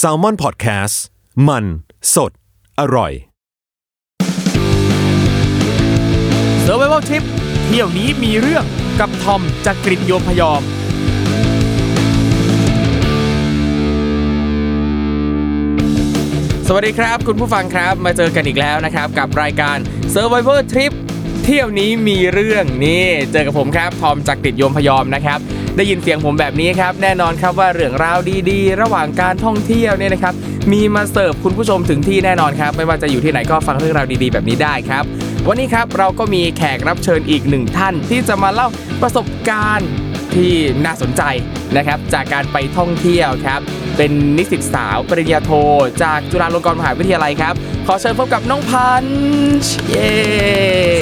[0.00, 0.96] s a l ม o n PODCAST
[1.48, 1.64] มัน
[2.14, 2.32] สด
[2.80, 3.12] อร่อย
[6.64, 7.24] s u r v i v a l Trip
[7.66, 8.64] เที่ยวนี้มีเรื่อง
[9.00, 10.62] กับทอมจากกรินโยมพยอม
[16.68, 19.76] สวัสดีครับ คุณผู้ฟังครับมาเจอกันอีกแล้วนะครับ กับรายการ
[20.14, 20.92] Survivor Trip
[21.44, 25.40] เที่ยวนี้มีเรื่องนี่เจอกับผมครับทอมจากกรินโยมพยอมนะครับ
[25.76, 28.18] ได้ยินเสียงผมแบบนี้ครับ แน่นอนครับว่าเรื่องราว
[28.50, 30.34] ดีๆ ระหว่างการท่องเที่ยวเนี่ยนะครับ
[30.72, 35.04] มีมาเสิร์ฟคุณผู้ชมถึงที่แน่นอนครับ ไม่ว่าจะอยู่ที่ไหนก็ฟังเรื่องราวดีๆ แบบนี้ได้ครับ
[35.48, 38.68] วันนี้ครับเราก็มีแขกรับเชิญอีกหนึ่งท่าน ที่จะมาเล่า
[39.02, 39.90] ประสบการณ์
[40.34, 40.52] ที่
[40.84, 41.22] น่าสนใจ
[41.76, 43.60] นะครับ จากการไปท่องเที่ยวครับ
[43.96, 45.50] เป็นนิสิตสาวปริญญาโท
[46.02, 47.54] จากจุฬาลงกรณ์มหาวิทยาลัยครับ
[47.86, 49.04] ขอเชิญพบกับน้องพัน
[49.62, 50.12] ช์เย้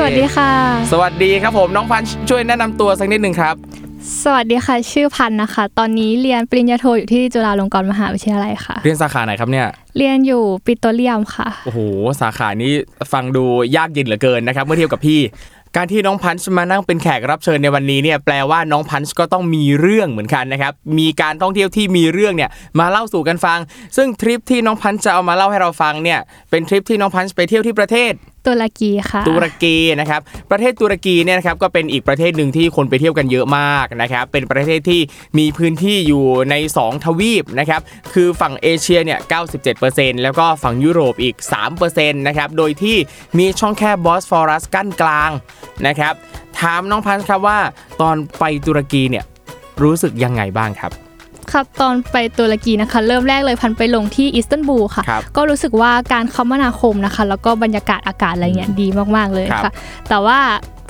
[0.00, 0.52] สวัสดีค่ะ
[0.92, 3.54] สวัสดีครับผมน้องพันช์ช่วยแนะนำตัวสักนิดหนึ่งครับ
[4.22, 11.80] สวัสดีค่ะ ชื่อพันธ์นะคะ ตอนนี้เรียนปริญญาโทอยู่ที่จุฬาลงกรณ์มหาวิทยาลัยค่ะ เรียนสาขาไหนครับเนี่ย เรียนอยู่ปิโตรเลียมค่ะ โอ้โห
[12.20, 12.72] สาขานี้
[13.12, 13.44] ฟังดู
[13.76, 15.20] ยากเย็นเหลือเกินนะครับ เมื่อเทียบกับพี่
[15.76, 23.58] การที่น้องพันช์มานั่งเป็นแขกรับเชิญในวันนี้เนี่ยแปลว่าน้องพันช์ก็ต้องมีเรื่องเหมือนกันนะครับ มีการท่องเที่ยวที่มีเรื่องเนี่ยมาเล่าสู่กันฟัง
[23.96, 28.12] ซึ่งทริปที่น้องพันช์จะเอามาเล่าให้เราฟังเนี่ยเป็นทริปที่น้องพันช์ไปเที่ยวที่ประเทศ
[28.46, 35.00] ตุรกีค่ะ ตุรกีนะครับประเทศตุรกีเนี่ยนะครับก็เป็นอีกประเทศหนึ่งที่คนไปเที่ยวกันเยอะมากนะครับเป็นประเทศที่
[35.38, 37.80] มีพื้นที่อยู่ใน 2 ทวีปนะครับ
[38.14, 39.18] คือฝั่งเอเชียเนี่ย
[39.70, 41.36] 97%แล้วก็ฝั่งยุโรปอีก
[41.80, 42.96] 3%นะครับโดยที่
[43.38, 45.30] มีช่องแคบบอสฟอรัสกั้นกลาง
[45.86, 46.14] นะครับ
[46.60, 47.58] ถามน้องพันธ์ครับว่า
[48.00, 49.24] ตอนไปตุรกีเนี่ย
[49.82, 50.92] รู้สึกยังไงบ้างครับ
[51.52, 59.72] ครับตอนไปตุรกีนะคะ เริ่มแรกเลยพันไปลงที่อิสตันบูลค่ะ ครับก็รู้สึกว่าการคมนาคมนะคะ แล้วก็บรรยากาศอากาศอะไรเงี้ยดีมากๆเลยค่ะ ครับ
[60.08, 60.38] แต่ว่า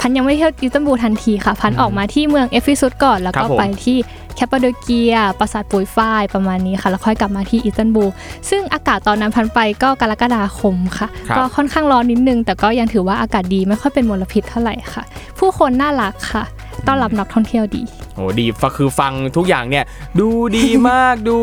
[0.01, 3.99] พันยังไม่เที่ยวอิสตันบูลทันทีค่ะ พันออกมาที่เมืองเอฟิซุสก่อน แล้วก็ ครับผม ไปที่
[4.37, 8.11] แคปปาโดเกียปราสาทปุยฝ้ายประมาณนี้ค่ะ แล้วค่อยกลับมาที่อิสตันบูล
[8.51, 15.03] ซึ่งอากาศตอนนั้นพันไปก็กรกฎาคมค่ะ ครับ ก็ค่อนข้างร้อนนิดนึง แต่ก็ยังถือว่าอากาศดีไม่ค่อยเป็นมลพิษเท่าไหร่ค่ะ
[15.39, 16.45] ผู้คนน่ารักค่ะ
[16.87, 17.83] ต้อนรับนักท่องเที่ยวดี
[18.15, 19.85] โอ้ดีฟังคือฟังทุกอย่างเนี่ย
[20.21, 21.39] ดูดีมากดู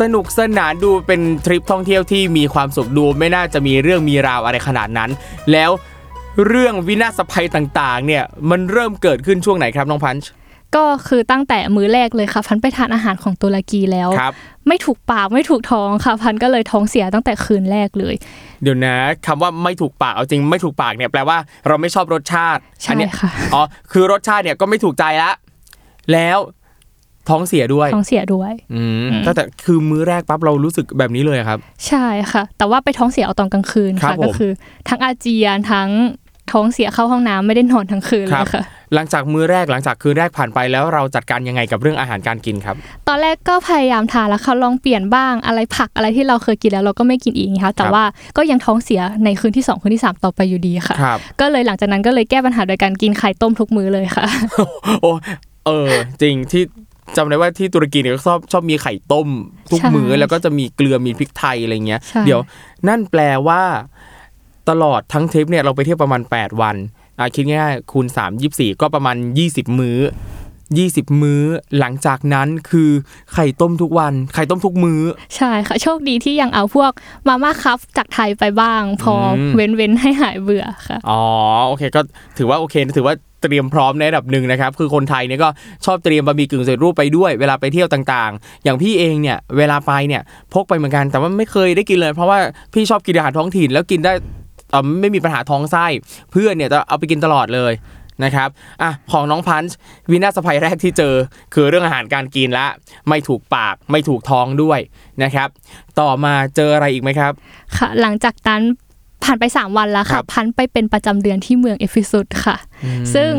[0.00, 5.10] สนุกสนานดูเป็นทริปท่องเที่ยวที่มีความสุขดู ไม่น่าจะมีเรื่องมีราวอะไรขนาดนั้น
[5.52, 5.70] แล้ว
[6.46, 10.30] เรื่องวินาศภัยต่างๆ เนี่ยมันเริ่มเกิดขึ้นช่วงไหนครับน้องพันช์
[10.76, 14.34] ก็คือตั้งแต่มื้อแรกเลยค่ะ พันไปทานอาหารของตุรกีแล้วครับ
[14.68, 18.14] ไม่ถูกปากไม่ถูกท้องค่ะ พันก็เลยท้องเสียตั้งแต่คืนแรกเลย
[18.62, 18.94] เดี๋ยวนะ
[19.26, 25.30] คำว่าไม่ถูกปากเอาจริงไม่ถูกปากเนี่ยแปลว่าเราไม่ชอบรสชาติใช่อัเนี้ยค่ะอ๋อคือรสชาติเนี่ยก็ไม่ถูกใจละ
[26.12, 26.38] แล้ว
[27.28, 34.50] ท้องเสียด้วยท้องเสียด้วยอืมตั้งแต่คือมื้อแรกปั๊บเรารู้สึกแบบนี้เลยครับ ใช่ค่ะ แต่ว่าไปท้องเสียเอาตอนกลางคืนครัค่ะบผมก็คือ
[34.88, 35.88] ทั้งอาเจียนทั้ง
[36.52, 38.64] ท้องเสียเข้าห้องน้ำไม่ได้นอนทั้งคืนคเลรับยค่ะ
[38.94, 42.76] หลังจากมื้อแรกหลังจากคืนแรกผ่านไปแล้วเราจัดการยังไงกับเรื่องอาหารการกินครับ
[43.08, 48.04] ตอนแรกก็พยายามทานแล้วค่ะลองเปลี่ยนบ้างอะไรผักอะไรที่เราเคยกินแล้วเราก็ไม่กินอีกนะคะแต่ครับว่า
[48.36, 54.26] ก็ยังท้องเสียในคืนที่สองคืนที่สามต่อไปอยู่ดีค่ะครับก็เลยหลังจากนั้นก็เลยแก้ปัญหาโดยการกินไข่ต้มทุกมื้อเลยค่ะ
[55.02, 55.12] โอ้
[55.66, 55.90] เออ
[56.22, 56.62] จริงที่
[57.16, 59.28] จำได้ว่าที่ตุรกีเนี่ยก็ชอบชอบมีไข่ต้ม
[59.70, 62.40] ทุกใช่มื้อแล้วก็จะมีเกลือมีพริกไทยอะไรเงี้ยใช่เดี๋ยว
[62.88, 63.62] นั่นแปลว่า
[64.70, 66.76] ตลอดทั้งทริปเนี่ยเราไปเที่ยวประมาณ 8 วัน
[67.18, 69.16] อะคิดง่ายๆคูณ 3 24 ก็ประมาณ
[69.46, 69.98] 20 มื้อ
[70.60, 71.42] 20 มื้อ
[71.78, 72.90] หลังจากนั้นคือ
[73.32, 75.02] ไข่ต้มทุกวัน ไข่ต้มทุกมื้อ
[75.36, 76.90] ใช่ค่ะ โชคดีที่ยังเอาพวก
[77.28, 81.22] มาม่าครับจากไทยไปบ้าง พออมเว้นเว้นๆให้หายเบื่อค่ะ อ๋อ
[81.66, 82.00] โอเค ก็
[82.38, 85.48] ถือว่าโอเค ถือว่าเตรียมพร้อมในระดับหนึ่งนะครับ คือคนไทยเนี่ยก็
[85.84, 90.22] ชอบเตรียมบะหมี่กึ่งสำเร็จรูปไปด้วยเวลาไปเที่ยวต่างๆ อย่างพี่เองเนี่ยเวลาไปเนี่ย
[90.54, 92.38] พกไปเหมือนกันแต่ว่าไม่เคยได้กินเลย เพราะว่า
[92.72, 94.24] พี่ชอบกินอาหารท้องถิ่นแล้วกินได้เอ่อ
[95.00, 95.86] ไม่มีปัญหาท้องไส้
[96.32, 97.72] เพื่อนเนี่ยจะเอาไปกินตลอดเลย
[98.24, 98.48] นะครับ
[98.82, 99.76] อะของน้องพันช์
[100.10, 101.14] วินาศภัยแรกที่เจอ
[101.54, 102.66] คือเรื่องอาหารการกินละ
[103.08, 104.78] ไม่ถูกปากไม่ถูกท้องด้วย
[105.22, 105.48] นะครับ
[106.00, 107.32] ต่อมาเจออะไรอีกไหมครับ
[107.76, 108.62] ค่ะ หลังจากนั้น
[109.24, 112.56] ผ่านไป 3 วันแล้วครัค่ะบพันไปเป็นประจำเดือนที่เมืองเอฟิสุสค่ะ
[113.14, 113.30] ซึ่ง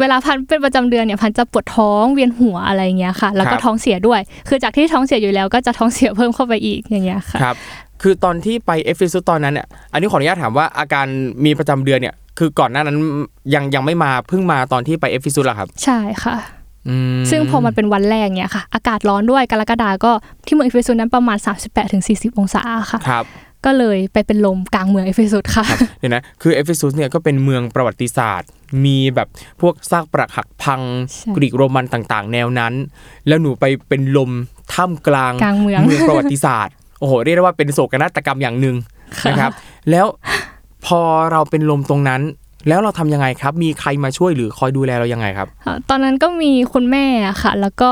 [0.00, 7.40] เวลาพันเป็นประจำเดือนเนี่ยพันจะปวดท้องเวียนหัวอะไรอย่างเงี้ยค่ะ แล้วก็รับท้องเสียด้วย คือจากที่ท้องเสียอยู่แล้วก็จะท้องเสียเพิ่มเข้าไปอีกอย่างเงี้ยค่ะ
[8.00, 11.06] ครับคือตอนที่ไปเอฟิซุสตอนนั้นเนี่ยอันนี้ขออนุญาตถามว่าอาการ
[11.44, 12.96] มีประจำเดือนเนี่ย คือก่อนหน้านั้น
[13.54, 16.36] ยังยังไม่มาเพิ่งมาตอนที่ไปเอฟิซุสเหรอครับ ใช่ค่ะ
[16.88, 20.12] อืมซึ่งพอมันเป็นวันแรกเนี่ยค่ะ อากาศร้อนด้วยกรกฎาก็
[20.46, 21.38] ที่เมืองเอเฟซัสนั้นประมาณ
[21.88, 23.26] 38-40 องศาค่ะครับ
[23.66, 25.64] ก็เลยไปเป็นลมกลางเมืองเอเฟซัสค่ะ
[25.98, 28.48] เดี๋ยวนะคือเอเฟซัสเนี่ยก็เป็นเมืองประวัติศาสตร์
[28.84, 29.28] มีแบบ
[29.60, 30.80] พวกซากปรักหักพัง
[31.12, 32.72] ใช่กรีกโรมันต่างๆ แนวนั้น
[33.26, 34.30] แล้วหนูไปเป็นลม
[34.74, 38.76] ท่ามกลางกลางเมืองประวัติศาสตร์ โอ้โหเรียกได้ว่าเป็นโศกนาฏกรรมอย่างหนึ่ง
[39.28, 39.52] นะครับ
[39.90, 40.06] แล้ว
[40.86, 41.00] พอ
[41.32, 42.22] เราเป็นลมตรงนั้น
[42.68, 47.90] แล้วเราทำยังไงครับ มีใครมาช่วยหรือคอยดูแลเรายังไงครับค่ะตอนนั้นก็มีคุณแม่อะค่ะ แล้วก็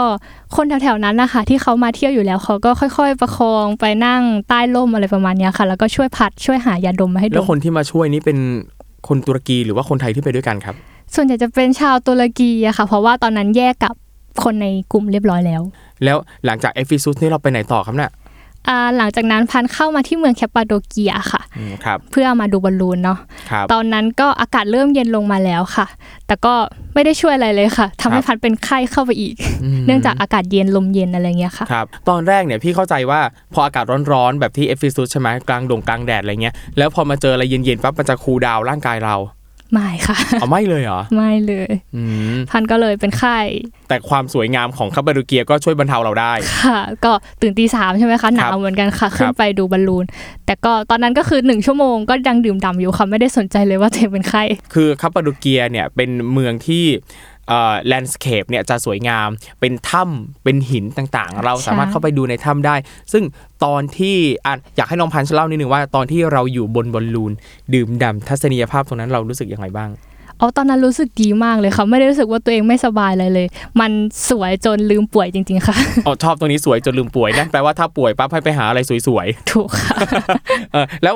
[0.56, 8.38] คนแถวๆนั้นนะคะที่เขามาเที่ยวอยู่แล้วเขาก็ค่อย ๆ ประคองไปนั่งใต้ร่มอะไรประมาณเนี้ยค่ะ แล้วก็ช่วยพัดช่วยหายาดมมาให้ดแล้วมคนที่มาช่วยนี่เป็น
[9.08, 10.74] คนตุรกีหรือว่าคนไทยที่ไปด้วยกันครับ
[11.14, 13.94] ส่วนใหญ่จะเป็นชาวตุรกีอะค่ะ เพราะว่าตอนนั้นแยกกับ
[14.44, 15.62] คนในกลุ่มเรียบร้อยแล้ว
[16.04, 16.16] แล้ว
[16.46, 18.27] หลังจากเอเฟซัสนี่เราไปไหนต่อครับเนี่ยอ่า
[18.96, 23.18] หลังจากนั้นพันเข้ามาที่เมืองแคปปาโดเกียค่ะอืมครับเพื่อมาดูบอลลูนเนาะ
[23.50, 25.86] ครับตอนนั้นก็อากาศเริ่มเย็นลงมาแล้วค่ะ
[26.26, 26.54] แต่ก็
[26.94, 29.34] ไม่ได้ช่วยอะไรเลยค่ะทำให้ครับพันเป็นไข้เข้าไปอีก
[29.78, 33.20] มเนื่องจากอากาศเย็นลมเย็นอะไรเงี้ยค่ะครับตอนแรกเนี่ยพี่เข้าใจว่า
[33.54, 39.16] พออากาศร้อนๆแบบที่เอฟฟิซุสใช่ไหมกลางดงกลางแดดอะไรเงี้ยแล้วพอมาเจออะไรเย็นๆปั๊บมันจะ cool down ร่างกายเรา
[39.72, 42.02] ไม่ค่ะเอาไม่เลยเหรอไม่เลยอื
[42.34, 43.38] มพันก็เลยเป็นไข้
[43.88, 46.32] แต่ความสวยงามของคัปปาโดเกียก็ช่วยบรรเทาเราได้
[46.62, 47.12] ค่ะ ก็
[47.42, 50.04] ตื่นตีสามใช่ไหมคะหนาวเหมือนกันค่ะ ขึ้นไปดูบอลลูน
[50.46, 54.42] แต่ก็ตอนนั้นก็คือหนึ่งชั่วโมงก็ยังดื่มด่ำอยู่ค่ะไม่ได้สนใจเลยว่าตัวเองเป็นไข้
[54.74, 57.37] คือคัปปาโดเกียเนี่ยเป็นเมืองที่เอ่อ
[57.86, 59.28] landscape เนี่ยจะสวยงาม
[59.60, 62.76] เป็นถ้ำเป็นหินต่างๆ เราสามารถเข้าไปดูในถ้ำได้
[63.12, 63.24] ซึ่ง
[63.64, 64.16] ตอนที่
[64.46, 67.32] อะอยากให้น้องพันธ์เล่านิดนึงว่าตอนที่เราอยู่บนบอลลูน
[67.74, 69.90] ดื่มด่ำทัศนียภาพตรงนั้นเรารู้สึกยังไงบ้าง
[70.40, 73.46] อ๋อตอนนั้นรู้สึกดีมากเลยค่ะ ไม่ได้รู้สึกว่าตัวเองไม่สบายเลยเลย
[73.80, 73.90] มัน
[74.30, 81.14] สวยจนลืมป่วยจริง ๆ ค่ะอ๋อชอบตรงนี้สวยจนลืมป่วยนั่นแปลว่าถ้าป่วยปั๊บให้ไปหาอะไรสวยถูกค่ะๆเออแล้ว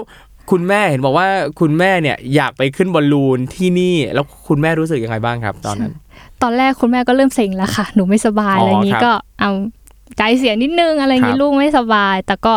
[0.50, 1.26] คุณแม่เห็นบอกว่า
[1.60, 5.92] คุณแม่เนี่ยอยากไปขึ้นบอลลูนที่นี่ แล้วคุณแม่รู้สึกยังไงบ้างครับ ตอนนั้น
[6.42, 9.50] ตอนแรกคุณแม่ก็เริ่มเซ็งแล้วค่ะ หนูไม่สบายอ๋อออะไรอย่างนี้ครับก็เอา
[10.18, 12.54] ใจเสียนิดนึงอะไรอย่างคนี้รับลูกไม่สบาย แต่ก็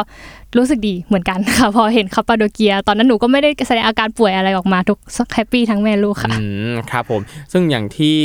[0.58, 4.98] รู้สึกดีเหมือนกันค่ะ พอเห็นคาปาโดเกีย ตอนนั้นหนูก็ไม่ได้แสดงอาการป่วยอะไรออกมาทุก
[5.34, 7.22] happy ทั้งแม่ลูกค่ะอืมครับผม
[7.52, 8.18] ซึ่งอย่างที่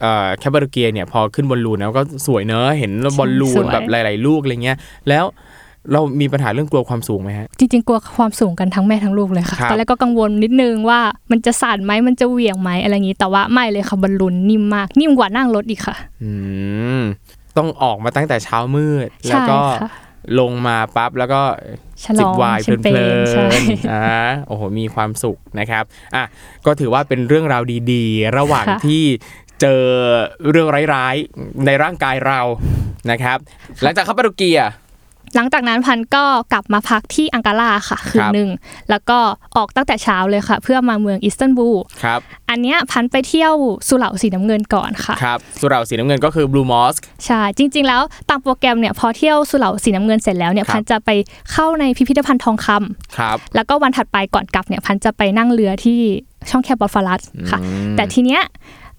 [0.00, 4.78] เอ่อแคปปาโดเกียเนี่ยพอขึ้นบอลลูนแล้วก็สวยเนอะเห็นบอลลูนสวยแบบหลาย ๆ ลูกอะไรเงี้ย
[5.08, 5.24] แล้ว
[5.92, 11.00] เรามีปัญหาเรื่องกลัวความสูงไหมฮะ จริงๆ กลัวความสูงกันทั้งแม่ทั้งลูกเลยค่ะครับตอนแรกก็กังวลนิดนึงว่า
[11.30, 16.30] มันจะสั่นไหมมันจะเหวี่ยงไหมอะไรอย่างนี้ แต่ว่าไม่เลยค่ะบอลลูนนิ่มมาก นิ่มกว่านั่งรถอีกค่ะ อื
[16.98, 17.00] ม
[17.56, 19.90] ต้องออกมาตั้งแต่เช้ามืด แล้วใช่ก็ค่ะ
[20.40, 21.40] ลงมาปั๊บแล้วก็
[22.04, 24.04] ฉลจิอบงวายแชเพมเปลิญใช่นๆอ่า
[24.46, 25.84] โอ้โห มีความสุขนะครับ
[26.14, 26.24] อะ
[26.66, 27.62] ก็ถือว่าเป็นเรื่องราว
[27.92, 29.04] ดีๆ ระหว่างค่ะที่
[29.60, 29.82] เจอ
[30.50, 32.40] เรื่องร้ายๆ ในร่างกายเรา
[33.10, 33.38] นะครับ
[33.82, 34.60] หลังจากเข้าปารุเกีย
[35.36, 38.48] หลังจากนั้นพันก็กลับมาพักที่อังการาค่ะคืคนรับหนึ่ง
[38.90, 39.18] แล้วก็
[39.56, 43.52] ออกตั้งแต่เช้าเลยค่ะ เพื่อมาเมืองอิสตันบูลครับอันเนี้ยพันไปเที่ยว
[43.88, 46.94] สุเหร่าสีน้ำเงินก่อนค่ะครับสุเหร่าสีน้ำเงินก็คือบลูมอส
[47.26, 51.10] ใช่จริง ๆ แล้วตามโปรแกรมเนี่ยพอเที่ยวสุเหร่าสีน้ำเงินเสร็จแล้วเนี่ยครับพันจะไป
[51.52, 55.98] เข้าในพิพิธภัณฑ์ทองคำครับแล้วก็วันถัดไปก่อนกลับเนี่ยพันจะไปนั่งเรือที่
[56.50, 58.42] ช่องแคบบอฟฟารัสค่ะอืมแต่ทีเนี้ย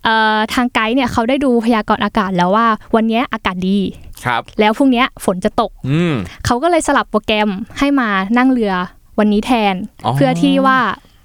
[0.04, 3.80] เอ่อทางไกด์เนี่ยเขาได้ดูพยากรณ์อากาศแล้วว่าวันเนี้ยอากาศดี
[4.26, 6.14] ครับ แล้วพรุ่งเนี้ยฝนจะตกอืม
[6.46, 7.50] เขาก็เลยสลับโปรแกรม
[7.80, 8.74] ให้มานั่งเรือ
[9.20, 9.76] วันนี้แทน
[10.06, 10.78] อ๋อเพื่อที่ว่า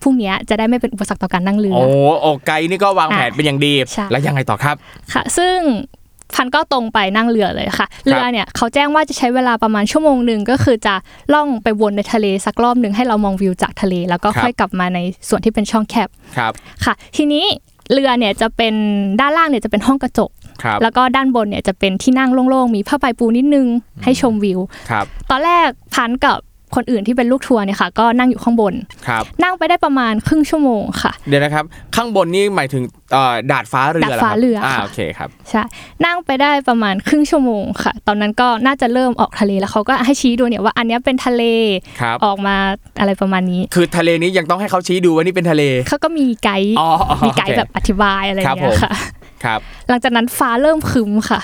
[0.02, 1.84] พรุ่งเนี้ยจะได้ไม่เป็นอุปสรรคต่อการนั่งเรือ โอ้
[2.20, 4.76] โอไกด์นี่ก็วางแผนเป็นอย่างดีใช่แล้วยังไงต่อครับ
[5.12, 5.58] ค่ะ ซึ่ง
[6.34, 10.94] พันก็ตรงไปนั่งเรือเลยค่ะ เรือเนี่ยเขาแจ้งว่าจะใช้เวลาประมาณชั่วโมงหนึ่งก็คือจะ
[11.34, 16.52] ล่องไปวนในทะเลสักรอบหนึ่งให้เรามองวิวจากทะเล แล้วก็ครับค่อยกลับมาในส่วนที่เป็นช่องแคบ ครับ
[16.84, 17.44] ค่ะ ทีนี้
[17.92, 18.75] เรือเนี่ยจะเป็น
[19.20, 20.41] ด้านล่างเนี่ยจะเป็นห้องกระจกครับ
[20.82, 23.66] แล้วก็ด้านบนเนี่ยจะเป็นที่นั่งโล่งๆ มีผ้าใบปูนิดนึง
[24.04, 26.38] ให้ชมวิวครับตอนแรกพันกับ
[26.76, 28.75] คนอื่นที่เป็นลูกทัวร์เนี่ยค่ะ ก็นั่งอยู่ข้างบน
[29.09, 31.64] ครับนั่งไปได้ประมาณครึ่งชั่วโมงค่ะ เดี๋ยวนะครับ
[31.97, 32.82] ข้างบนนี่หมายถึง
[33.12, 35.62] เอ่อดาดฟ้าเรือดาดหคฟ้าบเรืออ่อ่าค่ะโอเคครับใช่
[36.04, 41.42] นั่งไปได้ประมาณครึ่งชั่วโมงค่ะ ตอนนั้นก็น่าจะเริ่มออกทะเลแล้วเขาก็ให้ชี้ดูเนี่ยว่าอันเนี้ยเป็นทะเล
[42.00, 42.56] ครับออกมา
[43.00, 48.92] อะไรประมาณนี้ คือทะเลนี้ยังต้องให้เขาชี้ดูว่านี่เป็นทะเลเขาก็มีไกด์อ๋ออ๋อมีไกด์โอเคแบบอธิบายอะไรอย่างครับผมเงี้ยค่ะ
[49.44, 51.40] ครับ หลังจากนั้นฟ้าเริ่มครึ้มค่ะ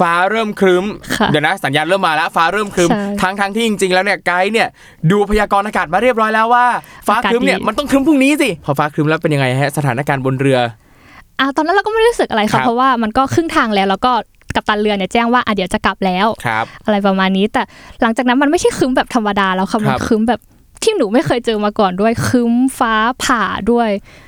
[0.00, 0.84] ฟ้าเริ่มครึ้ม
[1.16, 4.68] ค่ะเดี๋ยวนะสัญญาณเริ่มมาแล้วฟ้าเริ่มครึ้มใช่ทั้งทั้งที่จริงๆแล้วเนี่ยไกด์เนี่ย
[5.10, 6.66] ดูพยากรณ์อากาศมาเรียบร้อยแล้วว่า
[7.08, 10.58] ฟ้าครึ้มเนี่ยอากาศดีมันต้องครึ้มพรุ่งนี้สิพอฟ้าครึ้มแล้วเป็นยังไงฮะสถานการณ์บนเรือ
[11.40, 14.12] อะตอนนั้นเราก็ไม่ได้รู้สึกอะไรครัค่ะบเพราะว่ามันก็ครึ่งทางแล้วแล้วก็
[14.54, 17.62] กัปตันเรือเนี่ยแจ้งว่าอะเดี๋ยวจะกลับแล้วครับอะไรประมาณนี้ แต่
[18.02, 20.40] หลังจากนั้นมันไม่ใช่ครึ้มแบบธรรมดาแล้วค่ะมันครับครึ้มแบบ
[20.82, 22.94] ที่หนูไม่เคยเจอมาก่อนด้วยครึ้มฟ้า
[23.24, 24.27] ผ่าด้วยอื้อห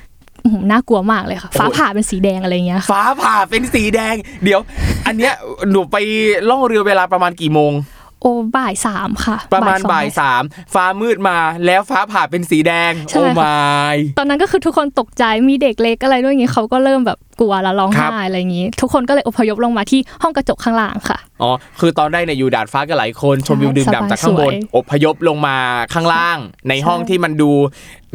[0.71, 4.59] น่ากลัวมากเลยค่ะ ฟ้าผ่าเป็นสีแดงอะไรอย่างเงี้ยค่ะฟ้าผ่าเป็นสีแดง เดี๋ยว
[5.05, 5.33] อันเนี้ย
[5.71, 5.97] หนูไป
[6.49, 7.71] ล่องเรือเวลาประมาณกี่โมง
[8.21, 25.57] โอ้บ่ายสามค่ะ ประมาณสองบ่ายสามฟ้ามืดมาแล้วฟ้าผ่าเป็นสีแดงใช่โอ้ค่ะมายตอนนั้นก็คือทุกคนตกใจมีเด็กเล็กอะไรด้วยอย่างงี้เขาก็เริ่มแบบกลัวแล้วร้องครับไห้อะไรอย่างงี้ ทุกคนก็เลยอพยพลงมาที่ห้องกระจกข้างล่างค่ะอ๋อคือตอนได้เนี่ยอยู่ดาดฟ้ากันหลายคนชมวิวดื่มด่ำจากข้างบนสบายสวยอพยพลงมา
[25.93, 26.37] ข้างล่าง
[26.69, 27.51] ในห้องที่มันดู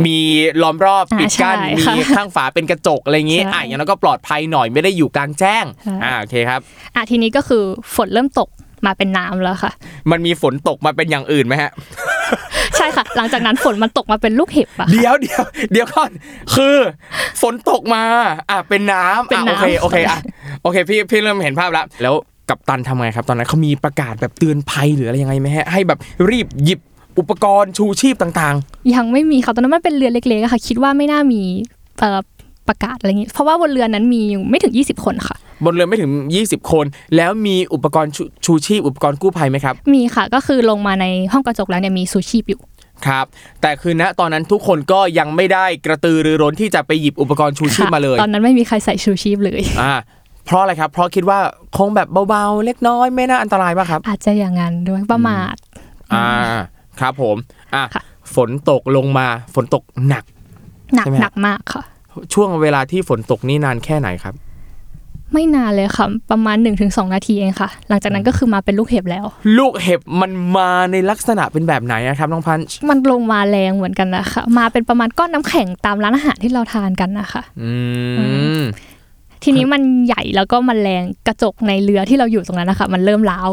[0.06, 0.18] มี
[0.62, 6.60] ล้อมรอบอ่าปิดกั้นใช่มีค่ะข้างฝาเป็นกระจกอะไรอย่างงี้ใช่อะอย่างนั้นก็ปลอดภัยหน่อยไม่ได้อยู่กลางแจ้งใช่อ่าโอเคครับ
[6.94, 7.62] อะทีนี้ก็คือ
[7.94, 8.48] ฝนเริ่มตก
[8.86, 9.72] มาเป็นน้ำแล้วค่ะ
[10.10, 11.70] มันมีฝนตกมาเป็นอย่างอื่นไหมฮะ
[12.76, 15.42] ใช่ค่ะ หลังจากนั้นฝนมันตกมาเป็นลูกเห็บอะค่ะเดี๋ยวเดี๋ยว
[15.72, 16.10] เดี๋ยวก่อน
[16.54, 16.76] คือ
[17.42, 18.02] ฝนตกมา
[18.50, 20.18] อะเป็นน้ำเป็นอะโอน้ำเคโอเคอะ
[20.62, 22.14] โอเคพี่พี่เริ่มเห็นภาพแล้ว แล้ว
[22.48, 25.98] กับตันทำไงครับ ตอนนั้นเขามีประกาศแบบเตือนภัยหรืออะไรยังไงไหมฮะให้แบบ
[26.30, 26.80] รีบหยิบ
[27.18, 28.54] อุปกรณ์ชูชีพต่าง
[28.94, 31.42] ยังไม่มีค่ะตอนนั้นมันเป็นเรือเล็กๆอะค่ะ คิดว่าไม่น่ามี
[31.98, 32.18] เอ่อ
[32.68, 36.10] ประกาศอะไรอย่างงี้เพราะว่าบนเรือนั้นมีอยู่ไม่ถึง 20 คนค่ะๆ บนเรือไม่ถึง
[36.42, 36.84] 20 คน
[37.16, 42.60] แล้วมีอุปกรณ์ชูชูชีพอุปกรณ์กู้ภัยไหมครับ มีค่ะก็คือลงมาในห้องกระจกแล้วเนี่ยมีซูชีพอยู่
[43.06, 43.26] ครับ
[43.60, 49.94] แต่คือณตอนนั้นทุกคนก็ยังไม่ได้กระตือรือร้นที่จะไปหยิบอุปกรณ์ชูชีพค่ะมาเลย ตอนนั้นไม่มีใครใส่ชูชีพเลยอ่า
[50.46, 51.38] เพราะอะไรครับ เพราะคิดว่า
[51.78, 55.54] คงแบบเบาๆ เล็กน้อยไม่น่าอันตรายป่ะครับ อาจจะอย่างนั้นด้วยประมาท
[56.14, 56.26] อ่า
[57.00, 57.36] ครับผม
[57.74, 58.02] อะค่ะ
[58.34, 60.24] ฝนตกลงมาฝนตกหนัก
[60.94, 61.82] หนักใช่ไหมหนักมากค่ะ
[62.34, 64.34] ช่วงเวลาที่ฝนตกนี่นานแค่ไหนครับ
[65.32, 66.56] ไม่นานเลยค่ะประมาณ
[66.86, 69.24] 1-2 นาทีเองค่ะ หลังจากนั้นก็คือมาเป็นลูกเห็บแล้ว
[69.58, 77.72] ลูกเห็บมันมาในลักษณะเป็นแบบไหนนะครับน้องพันช์มันลงมาแรงเหมือนกันนะคะมาเป็นประมาณก้อนน้ำแข็งตามร้านอาหารที่เราทานกันนะคะอื
[78.60, 78.62] ม
[79.42, 83.50] ทีนี้มันใหญ่แล้วก็มันแรงกระจกในเรือที่เราอยู่ตรงนั้นนะคะมันเริ่มร้าว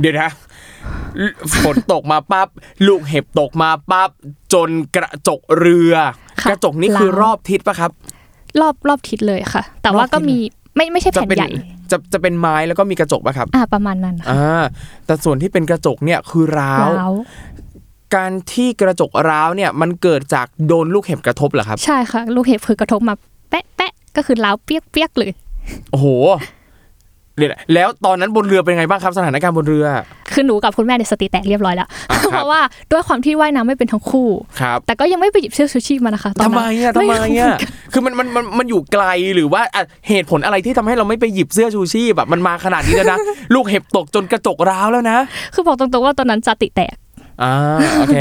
[0.00, 0.30] เดี๋ยวนะ
[1.64, 2.48] ฝนตกมาปั๊บ
[2.86, 4.10] ลูกเห็บตกมาปั๊บ
[4.52, 5.94] จนกระจกเรือ
[6.42, 7.90] ค่ะกระจกนี่คือร้าวรอบทิศปะครับ
[8.60, 10.38] รอบรอบทิศเลยค่ะ แต่ว่ารอบทิศก็มี
[10.76, 11.50] ไม่ไม่ใช่จะแผ่นเป็นใหญ่
[11.90, 14.64] จะจะเป็นไม้แล้วก็มีกระจกปะครับอ่าประมาณนั้นค่ะอ่า
[15.06, 17.14] แต่ส่วนที่เป็นกระจกเนี่ยคือร้าวร้าว
[18.16, 23.14] การที่กระจกร้าวเนี่ยมันเกิดจากโดนลูกเห็บกระทบเหรอครับ ใช่ค่ะ ลูกเห็บคือกระทบมา
[23.50, 25.30] แปะแปะก็คือร้าวเปียกเปียกเลย
[25.90, 26.06] โอ้โห
[27.38, 29.86] เดี๋ยวนะแล้วตอนนั้นบนเรือเป็นไงบ้างครับสถานการณ์บนเรือ
[30.32, 32.60] คือหนูกับคุณแม่เนี่ยสติแตกเรียบร้อยแล้วอ่าครับเพราะว่า
[32.92, 34.28] ด้วยความที่ว่ายน้ำไม่เป็นทั้งคู่
[34.60, 37.50] ครับแต่ก็ยังไม่ไปหยิบเสื้อชูชีพมานะคะตอนทำไมนั้นอะทำไมรู้เหอะนกัน
[37.92, 43.18] คือมันมันมันมันอยู่ไกลหรือว่าอะเหตุผลอะไรที่ทำให้เราไม่ไปหยิบเสื้อชูชีพแบบมันมาขนาดนี้แล้วนะ
[43.54, 45.18] ลูกเห็บตกจนกระจกร้าวแล้วนะ
[45.54, 46.96] คือบอกตรงๆว่าตอนนั้นสติแตก
[47.42, 47.54] อ่า
[47.98, 48.18] โอเค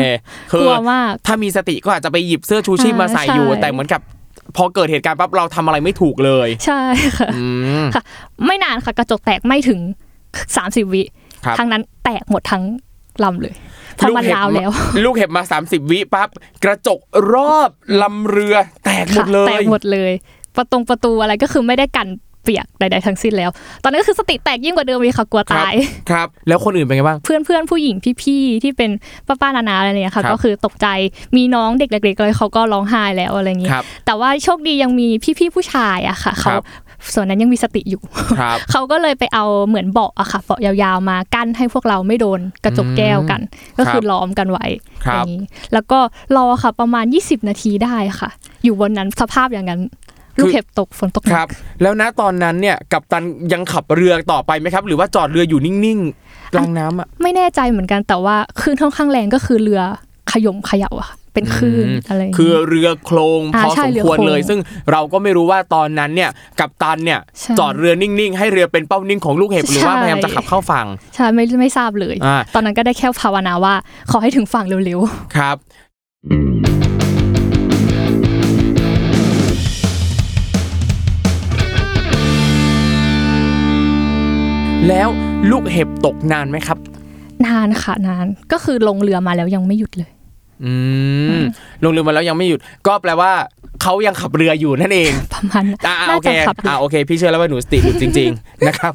[0.52, 4.02] คืกอลัวมากถ้ามีสติก็อาจจะไปหยิบเสื้อชูชีพมาใส่อยู่ใช่แต่เหมือนกับ
[4.56, 6.82] พอเกิดเหตุการณ์ปั๊บเราทำอะไรไม่ถูกเลย ใช่
[7.18, 7.46] ค่ะอื
[7.84, 8.04] มค่ะ
[8.46, 9.80] ไม่นานค่ะ กระจกแตกไม่ถึง
[10.36, 11.04] 30วิ
[11.46, 12.64] ครับทั้งนั้นแตกหมดทั้ง
[13.24, 13.56] ลำเลย
[13.96, 14.70] เพราะมันเห็บร้าวแล้ว
[15.04, 16.30] ลูกเห็บมา30วิปั๊บ
[16.64, 17.00] กระจก
[17.34, 17.70] รอบ
[18.02, 20.12] ลำเรือแตกหมดเลค่ะแตยกหมดเลย
[20.56, 22.08] ประตงประตูอะไรก็คือไม่ได้กัน
[22.46, 23.50] เปียกใดๆทั้งสิ้นแล้ว
[23.84, 25.74] ตอนนั้นก็คือสติแตกยิ่งกว่าเดิมอีกค่ะกลัวตาย
[26.12, 28.90] ครับ แล้วคนอื่นเป็นไงบ้างเพื่อนเพื่อนๆผู้หญิงพี่ๆที่เป็น
[29.28, 30.88] ป้าป้าๆนานาอะไรเนี่ยครัค่ะบก็คือตกใจ
[31.36, 35.08] มีน้องเด็กเล็กๆเลยเขาก็ร้องไห้แล้วอะไรอย่างงี้ครับแต่ว่าโชคดียังมี
[35.40, 36.64] พี่ๆผู้ชายอะค่ะครัเขาบ
[37.14, 38.02] ส่วนนั้นยังมีสติอยู่
[38.40, 43.42] ครับเขาก็เลยไปเอาเหมือนเบาะอะค่ะเบาะยาวๆมากั้นให้พวกเราไม่โดนกระจกแก้วกัน
[43.78, 44.66] ก็คือล้อมกันไว้
[45.06, 45.42] คอรับย่างนี้
[45.74, 46.00] แล้วก็
[46.36, 48.30] รอค่ะประมาณ 20 นาทีได้ค่ะ
[48.64, 49.82] อยู่บนนั้นสภาพอย่างนั้น
[50.40, 51.48] ลูกเห็บตกฝนตกหนักครับ
[51.82, 53.24] แล้วนะตอนนั้นเนี่ยกัปตัน
[53.54, 59.82] ยังขับเรือต่อไปไหมครับ หรือว่าจอดเรืออยู่นิ่งๆกลางน้ำอะไม่แน่ใจเหมือนกันแต่ว่าคลื่นค่อนข้างแรงก็คือเรือ
[60.32, 64.60] ขยมเขย่าอะค่ะเป็นคลื่นอืมอะไรย่างงี้คือเรือโครงอ่าพอใช่สมเรือควรโครงเลย ซึ่ง
[64.92, 73.74] เราก็ไม่รู้ว่าตอนนั้นเนี่ยกัปตันเนี่ยใช่จอดเรือนิ่งๆ ให้เรือเป็นเป้านิ่งของลูกเห็บหรือว่าใช่พยายามจะขับเข้าฝั่งใช่ไม่ไม่ทราบเลยอ่าตอนนั้นก็ได้แค่ภาวนาว่า
[74.12, 75.00] ขอให้ถึงฝั่งเร็ว
[75.36, 75.58] ครับ
[84.90, 85.08] แล้ว
[85.52, 90.10] ลูกเห็บตกนานไหมครับๆนานค่ะนานก็คือลงเรือมาแล้วยังไม่หยุดเลย
[90.64, 90.74] อื
[91.38, 91.42] ม
[91.84, 93.32] ลงเรือมาแล้วยังไม่หยุด ก็แปลว่า
[93.82, 98.94] เขายังขับเรืออยู่นั่นเองประมาณนั้นอ่าน่าโอเคจะขับอ่าโอเคพี่เชื่อแล้วว่าหนูสติหลุดจริง ๆ นะครับ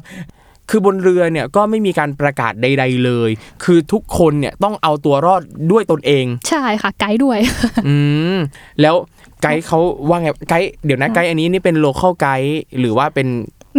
[0.69, 3.29] คือบนเรือเนี่ยก็ไม่มีการประกาศใด ๆเลย
[3.63, 7.37] คือทุกคนเนี่ยต้องเอาตัวรอดด้วยตนเอง ใช่ค่ะ ไกด์ด้วย
[7.87, 7.95] อื
[8.35, 8.37] ม
[8.81, 8.95] แล้ว
[9.41, 9.79] ไกด์เขา
[10.09, 13.27] ว่าไง ไกด์ เดี๋ยวนะ ไกด์อันนี้นี่เป็นโลเคอลไกด์หรือว่าเป็น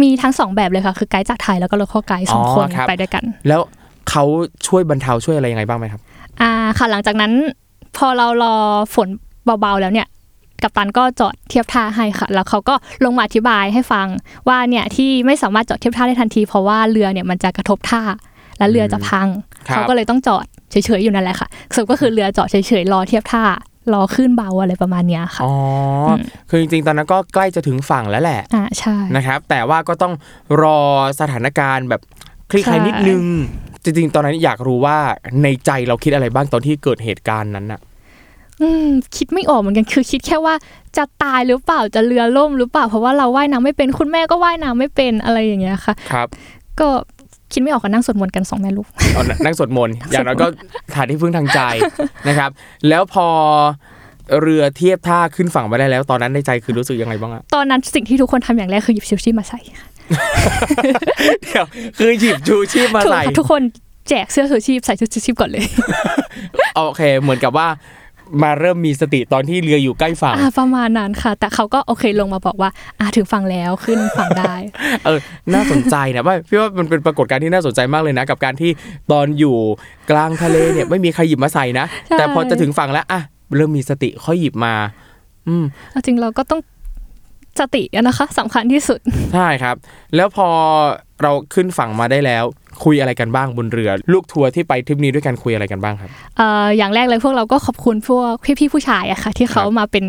[0.01, 3.61] มีทั้งสองแบบเลยค่ะ คือไกด์จากไทยแล้วก็โลคอลไกด์สองอ๋อคนครับไปด้วยกัน แล้ว
[4.09, 4.23] เขา
[4.67, 6.01] ช่วยบรรเทาช่วยอะไรยังไงบ้างไหมครับ
[6.41, 7.31] อ่าค่ะหลังจากนั้น
[7.97, 8.55] พอเรารอ
[8.95, 9.07] ฝน
[9.61, 10.07] เบาๆแล้วเนี่ย
[10.63, 14.07] กัปตันก็จอดเทียบท่าให้ค่ะ แล้วเขาก็ลงมาอธิบายให้ฟัง
[14.47, 18.01] ว่าเนี่ยที่ไม่สามารถจอดเทียบท่าได้ทันที เพราะว่าเรือเนี่ยมันจะกระทบท่า
[18.57, 19.27] และเรือจะพัง
[19.67, 23.43] ครับเขาก็เลยต้องจอดเฉยๆอยู่นั่นแหละค่ะสรุปก็คือเรือจอดเฉยๆรอเทียบท่า
[23.93, 25.55] รอขึ้นเบาอะไรประมาณเนี้ยค่ะอ๋อ
[26.09, 30.13] อมคือจริงๆ ตอนนั้นก็ใกล้จะถึงฝั่งแล้วแหละอ่าใช่นะครับ แต่ว่าก็ต้อง
[30.61, 30.79] รอ
[31.19, 32.01] สถานการณ์แบบ
[32.51, 33.23] คลี่คลายใช่นิดนึง
[33.83, 34.97] จริงๆ ตอนนั้นอยากรู้ว่า
[35.43, 37.81] ในใจเราคิดอะไรบ้างตอนที่เกิดเหตุการณ์นั้นอะ
[38.61, 40.55] อืมคิดไม่ออกเหมือนกันคือคิดแค่ว่า
[40.97, 46.27] จะตายหรือเปล่าจะเรือล่มหรือเปล่า เพราะว่าเราว่ายน้ำไม่เป็นคุณแม่ก็ว่ายน้ำไม่เป็นอะไรอย่างเงี้ยค่ะ ครับ
[46.79, 46.89] ก็
[47.53, 50.47] คิดไม่ออกก็นั่งสวดมนต์กันสองแม่ลูกเอานั่งสวดมนต์อย่างน้อยก็
[50.95, 51.59] ฐานที่พึ่งทางใจ
[52.27, 52.49] นะครับ
[52.89, 53.27] แล้วพอ
[54.41, 59.87] เรือเทียบท่าขึ้นฝั่งมาได้แล้ว ตอนนั้นในใจคือรู้สึกยังไงบ้างอะตอนนั้นสิ่งที่ทุกคนทำอย่างแรกคือหยิบชิวชีพมาใส่ค่ะ
[61.43, 61.65] เดี๋ยว
[61.97, 63.61] คือหยิบชูชีพมาถูกใส่ค่ะทุกคน
[64.09, 65.65] แจกเสื้อชูชีพใส่ชุดชูชีพก่อนเลย
[66.75, 67.67] โอเค เหมือนกับว่า
[68.43, 74.55] มาเริ่มมีสติตอนที่เรืออยู่ใกล้ฝั่งอ่าประมาณนั้นค่ะ แต่เขาก็โอเคลงมาบอกว่าอ่าถึงฝั่งแล้วขึ้นฝั่งได้
[75.05, 75.19] เออ
[75.53, 78.71] น่าสนใจนะว่าพี่ว่ามันเป็นปรากฏการณ์ที่น่าสนใจมากเลยนะ กับการที่
[79.11, 79.55] ตอนอยู่
[80.11, 83.21] กลางทะเลเนี่ยไม่มีใครหยิบมาใส่นะใช่แต่พอจะถึงฝั่งแล้วอะ
[83.55, 84.73] เริ่มมีสติค่อยหยิบมา
[85.47, 86.61] อืมเอาจริงเราก็ต้อง
[87.59, 88.99] สติอะนะคะสำคัญที่สุด
[89.33, 89.75] ใช่ครับ
[90.15, 90.47] แล้วพอ
[91.23, 92.43] เราขึ้นฝั่งมาได้แล้ว
[92.83, 100.05] คุยอะไรกันบ้างบนเรือ ลูกทัวร์ที่ไปทริปนี้ด้วยกันคุยอะไรกันบ้างครับเอ่ออย่างแรกเลยพวกเราก็ขอบคุณพวกพี่ๆผู้ชายอะค่ะ ที่เขาครับมาเป็น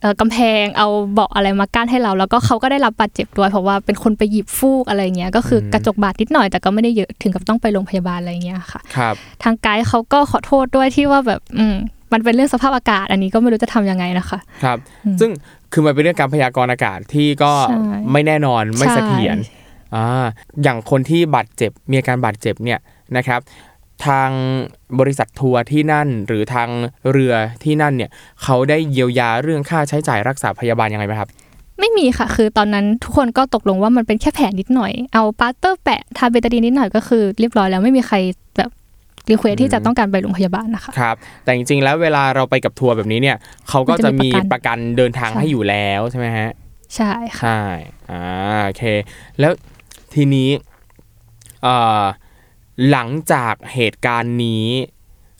[0.00, 11.76] เอ่อกำแพงเอาเบาะอะไรมากั้นให้เรา แล้วก็เขาก็ได้รับบาดเจ็บด้วยเพราะว่าเป็นคนไปหยิบฟูกอะไรเงี้ยก็คืออกระจกบาดนิดหน่อยแต่ก็ไม่ได้เยอะถึงกับต้องไปโรงพยาบาลอะไรเงี้ยค่ะครับทางไกด์เขาก็ขอโทษด้วยที่ว่าแบบอืม
[12.12, 15.30] มันเป็นเรื่องสภาพอากาศ อันนี้ก็ไม่รู้จะทำยังไงนะคะ ครับอืมซึ่ง
[15.72, 17.78] คือมันเป็นเรื่องการพยากรณ์อากาศที่ก็ใช่
[18.12, 19.60] ไม่แน่นอนไม่เสถียรใช่
[19.94, 20.26] อ่า
[20.62, 22.78] อย่างคนที่บาดเจ็บมีอาการบาดเจ็บเนี่ย
[23.16, 23.40] นะครับ
[24.06, 24.30] ทาง
[24.98, 26.68] บริษัททัวร์ที่นั่นหรือทาง
[27.10, 28.10] เรือที่นั่นเนี่ย
[28.42, 31.28] เขาได้เยียวยาเรื่องค่าใช้จ่ายรักษาพยาบาลยังไงไหมครับ
[31.78, 38.16] ไม่มีค่ะ คือตอนนั้นทุกคนก็ตกลงว่ามันเป็นแค่แผลนิดหน่อย เอาพลาสเตอร์แปะทาเบตาดีนนิดหน่อยก็คือเรียบร้อยแล้วไม่มีใคร
[38.56, 38.70] แบบ
[39.30, 43.36] request ที่จะต้องการไปโรงพยาบาลนะคะครับแต่จริงๆแล้วเวลาเราไปกับทัวร์แบบนี้เนี่ย
[43.68, 46.50] เขาก็จะมีมันจะมีประกันประกันเดินทางใช่ให้อยู่แล้วใช่ไหมฮะ
[46.96, 47.62] ใช่ค่ะใช่
[48.10, 48.24] อ่า
[48.66, 48.82] โอเค
[49.40, 49.52] แล้ว
[50.14, 50.48] ทีนี้
[51.62, 52.02] เอ่อ
[52.90, 54.66] หลังจากเหตุการณ์นี้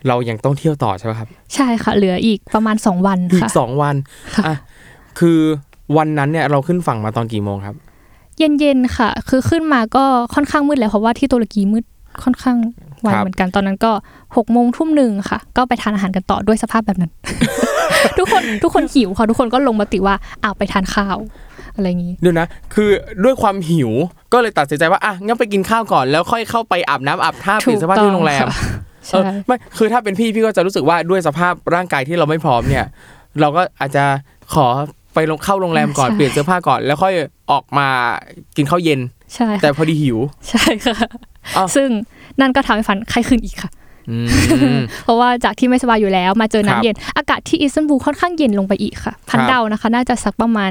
[0.09, 3.95] เรายังต้องเที่ยวต่อใช่ไหมครับ ใช่ค่ะ เหลืออีกประมาณ2วันอีกค่ะสองวัน
[4.35, 4.57] ค่ะอะ
[5.19, 5.41] คือ
[5.97, 7.77] วันนั้นเนี่ยเราขึ้นฝั่งมาตอนกี่โมงครับ
[8.39, 11.85] เย็นๆค่ะ คือขึ้นมาก็ค่อนข้างมืดแล้วเพราะว่าที่ตุรกีมืด
[12.23, 12.57] ค่อนข้าง
[13.03, 13.93] ไวครับเหมือนกันตอนนั้นก็
[14.37, 17.11] หกโมงทุ่มหนึ่งค่ะ ก็ไปทานอาหารกันต่อด้วยสภาพแบบนั้น
[18.19, 21.17] ทุกคนทุกคนหิวค่ะทุกคนก็ลงมติว่าอ้าวไปทานข้าว
[21.75, 22.91] อะไรอย่างนี้เดี๋ยวนะ คือ
[23.25, 23.91] ด้วยความหิว
[24.33, 28.59] ก็เลยตัดสินใจว่าอะงั้นไปกินข้าวก่อนแล้วค่อยเข้าไปอาบน้ำอาบท่าเปลี่ยนเสภาพที่โรงแรมค่ะ
[29.09, 32.85] เอใช่อไม่คือถ้าเป็นพี่พี่ก็จะรู้สึกว่าด้วยสภาพร่างกายที่เราไม่พร้อมเนี่ย
[33.41, 34.05] เราก็อาจจะ
[34.55, 34.67] ขอ
[35.15, 37.15] ไปลงเข้าโรงแรมก่อนใช่เปลี่ยนเสื้อผ้าก่อน แล้วค่อย
[37.51, 37.89] ออกมา
[38.57, 39.01] กินข้าวเย็น
[39.35, 40.19] ใช่แต่ค่ะพอดีหิว
[40.51, 41.32] ใช่ค่ะอ้าว
[41.77, 41.89] ซึ่ง
[42.41, 43.73] นั่นก็ทำให้ฟันไข้ขึ้นอีกค่ะ
[44.11, 44.27] อืม
[45.05, 50.71] เพราะว่าจากที่ไม่สบายอยู่แล้ว มาเจอครับน้ำเย็น อากาศที่อิสตันบูลค่อนข้างเย็นลงไปอีกค่ะ พันครับเดานะคะ น่าจะสักประมาณ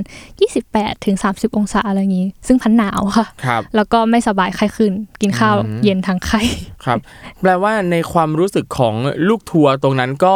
[0.52, 6.42] 28ถึง30 องศาอะไรอย่างนี้ ซึ่งพันหนาวค่ะครับแล้วก็ไม่สบายไข้ขึ้น กินข้าวอืมเย็นทั้งไข้
[6.86, 6.98] ครับ
[7.42, 8.96] แปลว่าในความรู้สึกของ
[9.28, 10.36] ลูกทัวร์ตรงนั้นก็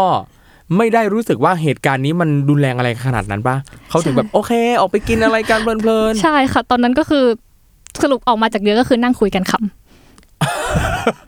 [0.77, 3.55] ไม่ได้รู้สึกว่าเหตุการณ์นี้มันรุนแรงอะไรขนาดนั้นป่ะ
[3.89, 7.25] เขาถึงแบบโอเค ออกไปกินอะไรกันเพลินใช่ค่ะ ตอนนั้นก็คือ
[8.03, 9.84] สรุปออกมาจากเรือก็คือนั่งคุยกันคำ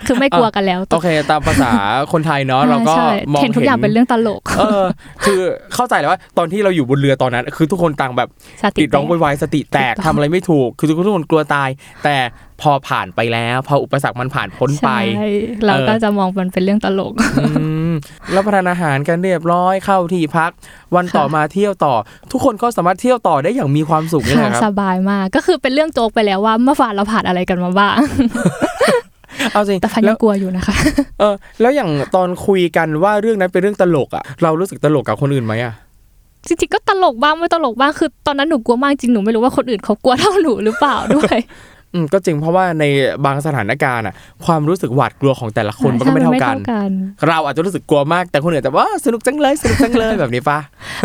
[0.08, 1.72] คือไม่กลัวกันแล้วๆโอเคตามภาษา
[2.14, 4.86] คนไทยเนาะเราก็ใช่มองเห็นทุกอย่างเป็นเรื่องตลก เออ
[5.26, 5.40] คือ
[5.76, 8.30] เข้าใจเลยว่าตอนที่เราอยู่บนเรือตอนนั้น คือทุกคนต่างแบบ
[8.64, 11.70] สติติดร้องแตโวกยวายสติแตกถูกต้องทำอะไรไม่ถูก คือทุกคนกลัวตาย
[12.04, 12.18] แต่
[12.64, 15.30] พอผ่านไปแล้ว พออุปสรรคมันผ่านพ้นไปใช่
[15.66, 17.94] เราก็จะมองมันเป็นเรื่องตลกอืม
[18.36, 20.52] รับประทานอาหารกันเรียบร้อยเข้าที่พัก
[20.96, 21.94] วันต่อมาเที่ยวต่อ
[22.32, 27.98] ทุกคนก็สามารถเที่ยวต่อได้อย่างมีความสุขนี่แหละคสรับบายมากก็คือเป็นเรื่องโจ๊กไปแล้วว่าเมื่อวานเราผ่านอะไรกันมาบ้าง
[29.54, 30.76] เอาจริงแต่พันแล้ยัวงกลัวอยู่นะคะ
[31.20, 35.74] เออ แล้วอย่างตอนคุยกันว่าเรื่องนั้นเป็นเรื่องตลกอะ เรารู้สึกตลกกับคนอื่นไหมอะ
[36.48, 41.38] จริงๆก็ตลกบ้างไม่ตลกบ้างคือตอนนั้นหนูกลัวมากจริงหนูไม่รู้ว่าคนอื่นเขากลัวเท่าหนูหรือเปล่าด้วย
[41.94, 42.84] อืมก็จริงเพราะว่าใน
[43.26, 44.14] บางสถานการณ์อะ
[44.46, 46.90] ความรู้สึกหวาดกลัวของแต่ละคนมันก็ไม่เท่ากันกัน
[47.28, 50.60] เราอาจจะรู้สึกกลัวมากแต่คนอื่นแต่ว่าสนุกจังเลยสนุกจังเลยแบบนี้ปะ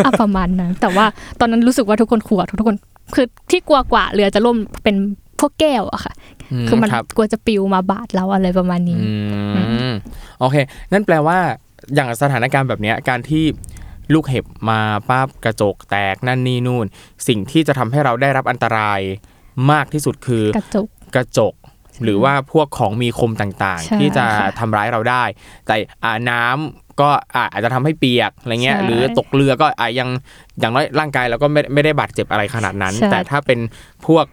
[0.05, 1.05] อะประมาณนั้นแต่ว่า
[1.39, 2.77] ตอนนั้นรู้สึกว่าทุกคนกลัวทุกคน
[3.15, 4.95] คือที่กลัวกว่าเรือจะล่มเป็น
[5.39, 6.13] พวกแก้วอะค่ะ
[6.67, 9.01] คือมันครับกลัวจะปลิวมาบาดเราอะไรประมาณนี้
[9.55, 9.93] อืม
[10.39, 10.55] โอเค
[10.91, 11.37] นั่นแปลว่า
[11.95, 13.45] อย่างสถานการณ์แบบเนี้ยการที่
[14.13, 16.85] ลูกเห็บมาป้าบกระจกแตกนั่นนี่นู่น
[17.27, 18.99] สิ่งที่จะทำให้เราได้รับอันตราย
[19.71, 21.53] มากที่สุดคือกระจกกระจก
[22.03, 25.23] หรือว่าพวกของมีคมต่างใช่ๆที่จะค่ะทำร้ายเราได้
[25.67, 30.09] แต่อ่าน้ำก็อ่าอาจจะทำให้เปียกอะไรเงี้ยใช่หรือตกเรือก็อ่ายัง
[30.59, 33.59] อย่างน้อยร่างกายเราก็ไม่ไม่ได้บาดเจ็บอะไรขนาดนั้นใช่แต่ถ้าเป็น
[34.07, 34.25] พวก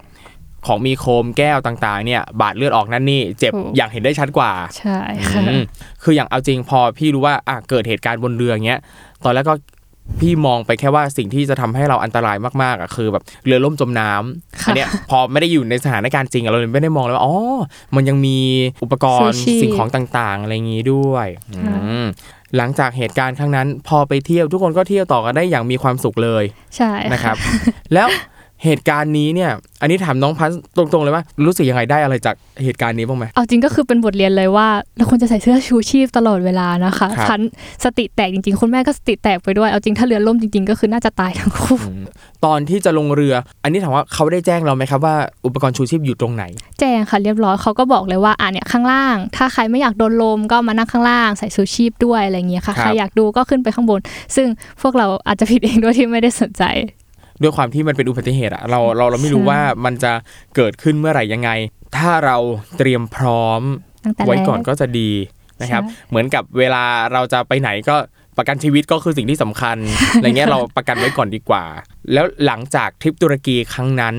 [0.67, 5.63] ของมีโคมแก้วต่างๆ เนี่ยบาดเลือดออกนั่นนี่เจ็บถูกอย่างเห็นได้ชัดกว่า ใช่ค่ะอืม
[6.03, 8.81] คืออย่างเอาจริงพอพี่รู้ว่าอะเกิดเหตุการณ์บนเรืออย่างเงี้ย
[9.25, 9.55] ตอนแรกก็
[10.21, 17.37] พี่มองไปแค่ว่าสิ่งที่จะทำให้เราอันตรายมากๆอะคือแบบเรือล่มจมน้ำค่ะอันเนี้ยพอไม่ได้อยู่ในสถานการณ์จริงอะเราเลยไม่ได้มองเลยว่าอ๋อ
[17.95, 18.39] มันยังมี
[18.83, 22.05] อุปกรณ์ชูชีพสิ่งของต่างๆ อะไรอย่างงี้ด้วยอืค่ะม
[22.57, 26.45] หลังจากเหตุการณ์ครั้งนั้น พอไปเที่ยวทุกคนก็เที่ยวต่อกันได้อย่างมีความสุขเลย
[26.77, 27.37] ใช่นะครับ
[27.95, 28.09] แล้ว
[28.65, 37.41] เหตุการณ์นี้เนี่ย อันนี้ถามน้องพันธุ์ตรงๆเลยว่ารู้สึกยังไงได้อะไรจากเหตุการณ์นี้บ้างไหมเอาจริงก็คือเป็นบทเรียนเลยว่าเราควรจะใส่เสื้อชูชีพตลอดเวลานะคะครับพัน
[37.85, 41.77] สติแตกจริงๆ คุณแม่ก็สติแตกไปด้วย เอาจริงถ้าเรือล่มจริงๆ ก็คือน่าจะตายทั้งคู่
[42.45, 46.45] ตอนที่จะลงเรือ อันนี้ถามว่าเขาได้แจ้งเราไหมครับว่าอุปกรณ์ชูชีพอยู่ตรงไหน
[46.81, 54.01] แจ้งค่ะเรียบร้อยเขาก็บอกเลยว่าอะเนี่ยข้างล่าง ถ้าใครไม่อยากโดนลมก็มานั่งข้างล่างใส่ชูชีพด้วยอะไรอย่างเงี้ยค่ะครับใครอยากดูก็ขึ้นไปข้างบน
[54.37, 54.47] ซึ่ง
[54.83, 56.65] พวกเราอาจจะผิดเองด้วยที่ไม่ได้สนใจ
[57.43, 60.13] ด้วยความที่มันเป็นอุบัติเหตุอะเราเราเราไม่รู้ใช่ว่ามันจะ
[60.57, 61.51] เกิดขึ้นเมื่อไหร่ยังไง
[61.97, 62.37] ถ้าเรา
[62.79, 63.63] เตรียมพร้อม
[64.05, 65.11] ตั้งแต่ไว้แรกก่อนก็จะดี
[65.63, 67.97] นะครับใช่เหมือนกับเวลาเราจะไปไหนก็
[68.39, 69.77] ประกันชีวิตก็คือสิ่งที่สำคัญ
[70.13, 71.65] อะไรเงี้ยเราประกันไว้ก่อนดีกว่า
[72.13, 74.15] แล้วหลังจากทริปตุรกีครั้งนั้น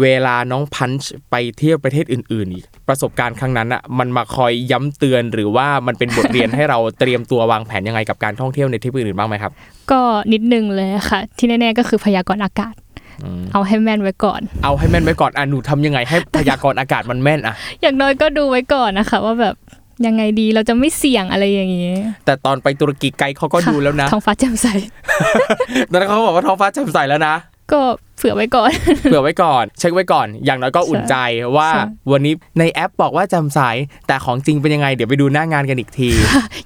[0.00, 9.52] เวลาน้องพันช์ไปเที่ยวประเทศอื่นๆอีกประสบการณ์ครั้งนั้นอะมันมาคอยย้ำเตือนหรือว่ามันเป็นบทเรียนให้เราเตรียมตัววางแผนยังไงกับการท่องเที่ยวในทริปอื่นๆบ้างไหมครับ
[9.90, 10.00] ก็
[10.32, 12.74] นิดนึงเลยค่ะ ที่แน่ๆก็คือพยากรณ์อากาศ
[13.24, 19.54] อืมเอาให้แม่นไว้ก่อน เอาให้แม่นไว้ก่อนอะหนูทำยังไงให้พยากรณ์อากาศมันแม่นอะ อย่างน้อยก็ดูไว้ก่อนนะคะ ว่าแบบ
[20.06, 21.92] ยังไงดีเราจะไม่เสี่ยงอะไรอย่างนี้
[22.24, 24.66] แต่ตอนไปตุรกีไกด์เขาก็ดูแล้วนะท้องฟ้าแจ่มใส
[25.90, 27.34] ตอนนั้นเขาก็บอกว่าท้องฟ้าแจ่มใสแล้วนะ
[27.72, 27.80] ก็
[28.18, 28.70] เผื่อไว้ก่อน
[29.02, 31.14] เผื่อไว้ก่อน เช็คไว้ก่อน อย่างน้อยก็อุ่นใจ
[31.56, 33.60] ว่าใช่วันนี้ในแอปบอกว่าแจ่มใส
[34.06, 36.10] แต่ของจริงเป็นยังไง เดี๋ยวไปดูหน้างานกันอีกที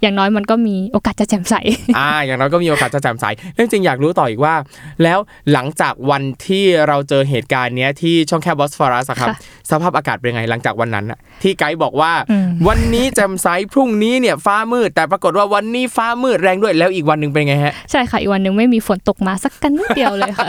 [0.03, 1.55] อย่างน้อยมันก็มีโอกาสจะแจ่มใส
[1.99, 4.55] อ่า อย่างน้อยก็มีโอกาสจะแจ่มใสเรื่องจริงอยากรู้ต่ออีกว่า
[5.03, 5.19] แล้ว
[5.53, 9.37] หลังจากวันที่เราเจอเหตุการณ์เนี้ยที่ช่องแคบบอสฟอรัสครับค่ะ
[9.71, 20.47] สภาพอากาศเป็นยังไงหลังจากวันนั้นอะที่ไกด์บอกว่าอืมวันนี้แจ่มใสพรุ่งนี้เนี่ยฟ้ามืด แต่ปรากฏว่าวันนี้ฟ้ามืดแรงด้วยแล้วอีกวันหนึ่งเป็นไงฮะ ใช่ค่ะอีกวันหนึ่งไม่มีฝนตกมาสักกันนิดเดียวเลยค่ะ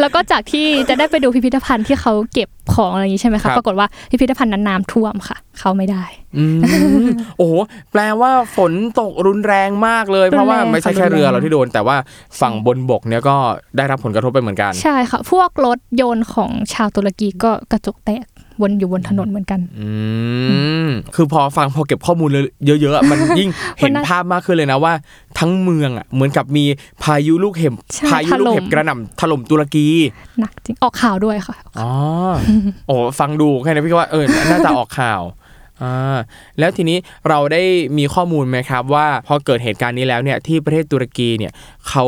[0.00, 6.04] แล้วก็จากที่จะได้ไปดูพิพิธภัณฑ์ที่เขาเก็บของอะไรอย่างนี้ใช่ไหมครัคะบปรากฏว่าพิพิธภัณฑ์นั้นน้ำท่วมค่ะ เข้าไม่ได้
[6.38, 6.58] อืม
[7.38, 7.54] โอ้โห
[7.92, 11.96] แปลว่าฝนตกรุนแรงมากเลย เพราะว่าไม่ใช่แค่เรือเราที่โดน แต่ว่า
[12.40, 13.36] ฝั่งบนบกเนี่ยก็
[13.76, 18.26] ได้รับผลกระทบไปเหมือนกัน ใช่ค่ะ พวกรถยนต์ของชาวตุรกีก็กระจกแตก
[18.62, 19.88] วนอยู่บนถนนเหมือนกันอื
[20.86, 22.30] มคือพอฟังพอเก็บข้อมูล
[22.66, 24.92] เยอะๆอะมันยิ่งเห็นมันน่าภาพมากขึ้นเลยนะว่า
[25.38, 26.64] ทั้งเมืองอะเหมือนกับมี
[27.02, 29.88] พายุลูกเห็บใช่พายุลูกเห็บถล่มกระหน่ำถล่มตุรกี
[30.40, 31.90] หนักจริงออกข่าวด้วยค่ะอ๋อ
[32.86, 35.22] โอ้ฟังดูแค่นี้พี่ก็ว่าเออน่าจะออกข่าว
[35.82, 36.18] อ่า
[36.58, 37.62] แล้วทีนี้เราได้
[37.98, 41.52] มีข้อมูลไหมครับว่าพอเกิดเหตุการณ์นี้แล้วเนี่ยที่ประเทศตุรกีเนี่ย
[41.88, 42.04] เขา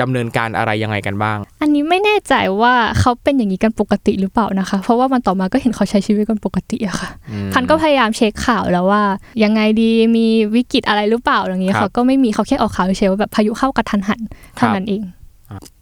[0.00, 7.10] ดำเนินการอะไรยังไงกันบ้าง อันนี้ไม่แน่ใจว่าเขาเป็นอย่างนี้กันปกติหรือเปล่านะคะ เพราะว่ามันต่อมาก็เห็นเขาใช้ชีวิตกันปกติอะค่ะ
[7.52, 9.02] พันก็พยายามเช็คข่าวแล้วว่า
[9.44, 15.02] ยังไงดีมีวิกฤตอะไรหรือเปล่าอย่างนี้ครับเขาก็ไม่มีเขาแค่ออกข่าวเฉยๆว่าแบบพายุเข้ากระทันหันครัเท่าบนั้นเอง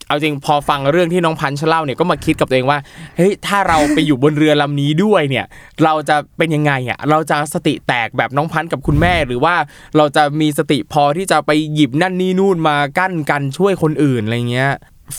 [0.09, 2.79] เอาจริงพอฟังเรื่องที่น้องพันธ์เล่าเนี่ยก็มาคิดกับตัวเองว่า
[3.17, 5.47] เฮ้ยถ้าเราไปอยู่บนเรือลำนี้ด้วยเนี่ย
[5.85, 9.55] เราจะเป็นยังไงอะเราจะสติแตกแบบน้องพันธ์กับคุณแม่ หรือว่า
[9.97, 14.71] เราจะมีสติพอที่จะไปหยิบนั่นนี่นู่นมากั้นกันช่วยคนอื่นอะไรเงี้ย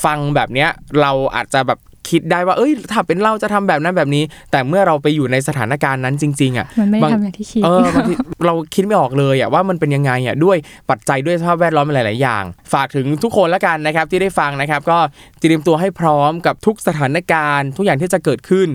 [0.04, 1.78] ฟังแบบเนี้ยเราอาจจะแบบ
[2.10, 8.14] คิดได้ว่า เอ้ยถ้าเป็นเราจะทำแบบนั้นแบบนี้ แต่เมื่อเราไปอยู่ในสถานการณ์นั้นจริง ๆ อะมันไม่ได้บางทำอย่างที่คิดเออบางที
[8.46, 10.56] เราคิดไม่ออกเลยอะว่ามันเป็นยังไงอะด้วย
[10.90, 14.98] ปัจจัยด้วยสภาพแวดล้อมหลาย ๆ อย่าง ฝากถึงทุกคนละกันนะครับที่ได้ฟังนะครับ ก็
[15.40, 18.68] เตรียมตัวให้พร้อมกับทุกสถานการณ์ ทุกอย่างที่จะเกิดขึ้น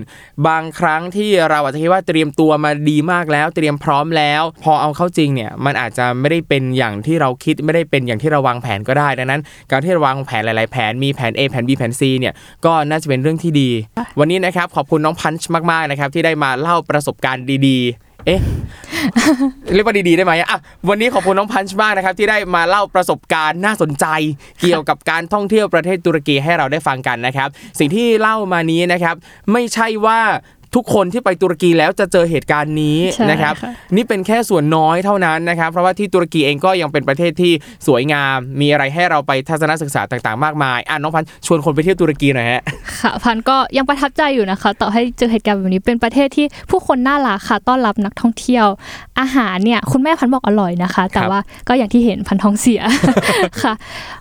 [0.46, 13.70] บางครั้งที่เราอาจจะคิดว่าเตรียมตัวมาดีมากแล้ว เตรียมพร้อมแล้ว พอเอาเข้าจริงเนี่ยมันอาจจะไม่ได้เป็นอย่างที่เราคิดไม่ได้เป็นอย่างที่เราวางแผนก็ได้ดังนั้น การที่เราวางแผนหลาย ๆ แผนมีแผน A แผน B แผน C เนี่ยก็น่าจะเป็นเรื่องที่ดี
[14.18, 18.40] วันนี้นะครับขอบคุณน้องพันช์มากๆนะครับที่ได้มาเล่าประสบการณ์ดีๆ เอ๊ะ
[19.74, 20.58] เรียกว่าดีๆได้ไหมอะ
[20.88, 24.06] วันนี้ขอบคุณน้องพันช์มากนะครับที่ได้มาเล่าประสบการณ์น่าสนใจ
[24.60, 29.14] เกี่ยวกับการท่องเที่ยวประเทศตุรกีให้เราได้ฟังกันนะครับ สิ่งที่เล่ามานี้นะครับ
[29.52, 30.20] ไม่ใช่ว่า
[30.74, 37.52] ทุกคนที่ไปตุรกีแล้วจะเจอเหตุการณ์นี้ใช่นะครับค่ะนี่เป็นแค่ส่วนน้อยเท่านั้นนะครับ เพราะว่าที่ตุรกีเองก็ยังเป็นประเทศที่
[37.86, 42.62] สวยงาม มีอะไรให้เราไปทัศนศึกษาต่างๆ มากมายอะน้องพันธุ์ชวนคนไปเที่ยวตุรกีหน่อยฮะ
[43.00, 48.66] ค่ะพันก็ยังประทับใจอยู่นะคะ ต่อให้เจอเหตุการณ์แบบนี้เป็นประเทศที่ผู้คนน่ารักค่ะต้อนรับนักท่องเที่ยว
[49.20, 52.80] อาหารเนี่ยคุณแม่พันบอกอร่อยนะคะ แต่ว่าก็อย่างที่เห็นพันท้องเสีย
[53.62, 53.74] ค่ะ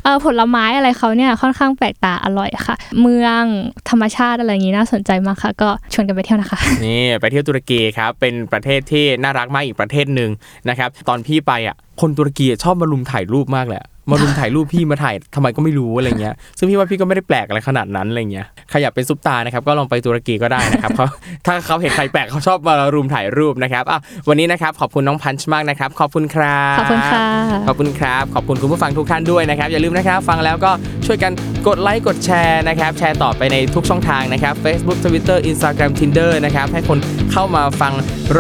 [0.04, 3.44] เอ่อผลไม้อะไรเขาเนี่ยค่อนข้างแปลกตาอร่อยค่ะ เมือง
[3.90, 10.32] ธรรมชาติอะไรอย่างนี้น่าสนใจมากค่ะ ก็ชวนกันไปเที่ยวนะคะ นี่ไปเที่ยวตุรกีครับ เป็นประเทศที่น่ารักมากอีกประเทศหนึ่ง
[10.70, 21.06] นะครับ ตอนพี่ไปอะ คนตุรกีชอบมาลุมถ่ายรูปมากแหละ มารุมถ่ายรูปพี่มาถ่ายทำไมก็ไม่รู้อะไรเงี้ยซึ่งพี่ว่าพี่ก็ไม่ได้แปลกอะไรขนาดนั้นอะไรเงี้ยใครอยากเป็นซุปตานะครับก็ลองไปตุรกีก็ได้นะครับเขา
[21.46, 27.20] ถ้าเขาเห็นใครแปลกเขาชอบมารุมถ่ายรูปนะครับอะวันนี้นะครับขอบคุณน้องพันช์มากนะครับขอบคุณครับขอบคุณค่ะ
[27.68, 30.72] ขอบคุณครับขอบคุณคุณผู้ฟังทุกท่านด้วยนะครับอย่าลืมนะครับฟังแล้วก็
[31.06, 31.32] ช่วยกัน
[31.68, 37.00] กดไลค์กดแชร์นะครับแชร์ต่อไปในทุกช่องทางนะครับ Facebook Twitter Instagram Tinder นะครับให้คน
[37.32, 37.94] เข้ามาฟัง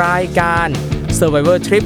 [0.03, 0.67] รายการ
[1.19, 1.83] Survivor Trip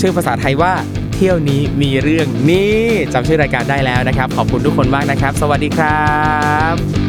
[0.00, 0.72] ชื่อภาษาไทยว่า
[1.16, 2.80] เที่ยวนี้มีเรื่องนี่
[3.12, 6.10] จำชื่อรายการได้แล้วนะครับ ขอบคุณทุกคนมากนะครับ สวัสดีครั
[6.74, 7.05] บ